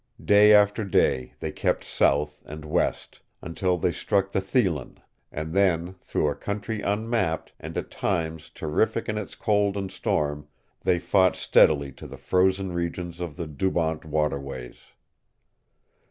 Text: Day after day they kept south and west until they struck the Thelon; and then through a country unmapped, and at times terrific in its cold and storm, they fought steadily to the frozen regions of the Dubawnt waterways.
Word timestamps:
Day 0.25 0.51
after 0.51 0.83
day 0.83 1.35
they 1.41 1.51
kept 1.51 1.83
south 1.83 2.41
and 2.47 2.65
west 2.65 3.21
until 3.39 3.77
they 3.77 3.91
struck 3.91 4.31
the 4.31 4.41
Thelon; 4.41 4.97
and 5.31 5.53
then 5.53 5.93
through 6.01 6.27
a 6.27 6.33
country 6.33 6.81
unmapped, 6.81 7.51
and 7.59 7.77
at 7.77 7.91
times 7.91 8.49
terrific 8.49 9.07
in 9.07 9.19
its 9.19 9.35
cold 9.35 9.77
and 9.77 9.91
storm, 9.91 10.47
they 10.83 10.97
fought 10.97 11.35
steadily 11.35 11.91
to 11.91 12.07
the 12.07 12.17
frozen 12.17 12.71
regions 12.71 13.19
of 13.19 13.35
the 13.35 13.45
Dubawnt 13.45 14.03
waterways. 14.03 14.77